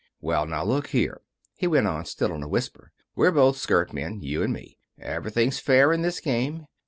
"Well, 0.19 0.47
now, 0.47 0.63
look 0.63 0.87
here," 0.87 1.21
he 1.53 1.67
went 1.67 1.85
on, 1.85 2.05
still 2.05 2.33
in 2.33 2.41
a 2.41 2.47
whisper. 2.47 2.91
"We're 3.15 3.29
both 3.29 3.57
skirt 3.57 3.93
men, 3.93 4.19
you 4.19 4.41
and 4.41 4.51
me. 4.51 4.79
Everything's 4.99 5.59
fair 5.59 5.93
in 5.93 6.01
this 6.01 6.19
game. 6.19 6.65